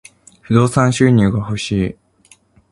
[0.41, 1.95] 不動産収入が欲しい。